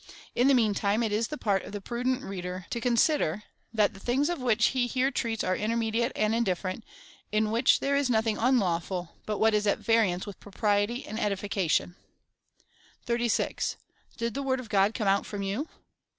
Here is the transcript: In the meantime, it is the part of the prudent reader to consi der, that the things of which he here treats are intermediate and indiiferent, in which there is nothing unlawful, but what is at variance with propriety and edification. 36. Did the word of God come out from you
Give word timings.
In 0.33 0.47
the 0.47 0.55
meantime, 0.55 1.03
it 1.03 1.11
is 1.11 1.27
the 1.27 1.37
part 1.37 1.61
of 1.61 1.73
the 1.73 1.79
prudent 1.79 2.23
reader 2.23 2.65
to 2.71 2.81
consi 2.81 3.19
der, 3.19 3.43
that 3.71 3.93
the 3.93 3.99
things 3.99 4.29
of 4.31 4.41
which 4.41 4.69
he 4.69 4.87
here 4.87 5.11
treats 5.11 5.43
are 5.43 5.55
intermediate 5.55 6.11
and 6.15 6.33
indiiferent, 6.33 6.81
in 7.31 7.51
which 7.51 7.81
there 7.81 7.95
is 7.95 8.09
nothing 8.09 8.35
unlawful, 8.39 9.13
but 9.27 9.37
what 9.37 9.53
is 9.53 9.67
at 9.67 9.77
variance 9.77 10.25
with 10.25 10.39
propriety 10.39 11.05
and 11.05 11.19
edification. 11.19 11.95
36. 13.05 13.77
Did 14.17 14.33
the 14.33 14.41
word 14.41 14.59
of 14.59 14.69
God 14.69 14.95
come 14.95 15.07
out 15.07 15.27
from 15.27 15.43
you 15.43 15.69